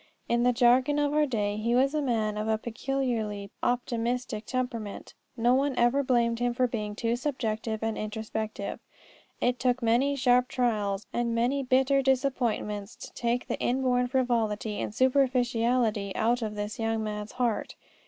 [0.27, 5.13] In the jargon of our day he was a man of a peculiarly optimistic temperament.
[5.37, 8.79] No one ever blamed him for being too subjective and introspective.
[9.41, 14.91] It took many sharp trials and many bitter disappointments to take the inborn frivolity and
[14.91, 17.75] superficiality out of this young man's heart.